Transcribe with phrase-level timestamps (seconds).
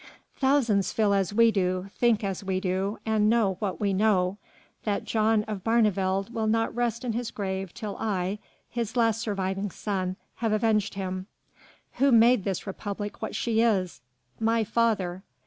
[0.37, 4.39] Thousands feel as we do, think as we do, and know what we know,
[4.83, 9.69] that John of Barneveld will not rest in his grave till I, his last surviving
[9.69, 11.27] son, have avenged him.
[11.99, 14.01] Who made this Republic what she is?
[14.39, 15.21] My father.